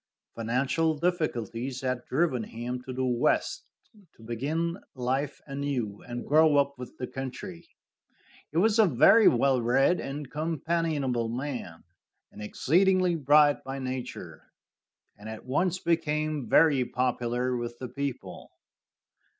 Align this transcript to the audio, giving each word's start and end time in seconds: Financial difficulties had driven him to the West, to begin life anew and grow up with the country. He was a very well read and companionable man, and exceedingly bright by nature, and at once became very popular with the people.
Financial 0.33 0.97
difficulties 0.97 1.81
had 1.81 2.05
driven 2.07 2.41
him 2.41 2.81
to 2.87 2.91
the 2.91 3.05
West, 3.05 3.67
to 4.15 4.23
begin 4.23 4.79
life 4.95 5.39
anew 5.45 6.01
and 6.07 6.25
grow 6.27 6.57
up 6.57 6.75
with 6.79 6.97
the 6.97 7.05
country. 7.05 7.69
He 8.51 8.57
was 8.57 8.79
a 8.79 8.87
very 8.87 9.27
well 9.27 9.61
read 9.61 9.99
and 9.99 10.27
companionable 10.31 11.29
man, 11.29 11.83
and 12.31 12.41
exceedingly 12.41 13.13
bright 13.15 13.63
by 13.63 13.77
nature, 13.77 14.51
and 15.19 15.29
at 15.29 15.45
once 15.45 15.77
became 15.77 16.49
very 16.49 16.83
popular 16.83 17.55
with 17.55 17.77
the 17.77 17.87
people. 17.87 18.51